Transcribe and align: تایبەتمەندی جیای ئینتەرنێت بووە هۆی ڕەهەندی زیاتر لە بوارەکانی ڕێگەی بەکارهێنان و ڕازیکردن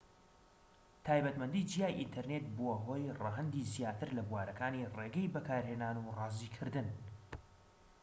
تایبەتمەندی 1.05 1.67
جیای 1.71 1.97
ئینتەرنێت 1.99 2.45
بووە 2.55 2.75
هۆی 2.85 3.13
ڕەهەندی 3.21 3.67
زیاتر 3.73 4.09
لە 4.17 4.23
بوارەکانی 4.29 4.89
ڕێگەی 4.97 5.31
بەکارهێنان 5.35 5.95
و 5.99 6.13
ڕازیکردن 6.17 6.87